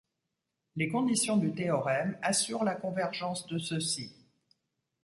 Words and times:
Les 0.77 0.87
conditions 0.89 1.37
du 1.37 1.53
théorème 1.53 2.17
assurent 2.23 2.63
la 2.63 2.73
convergence 2.73 3.45
de 3.45 3.59
ceux-ci. 3.59 4.11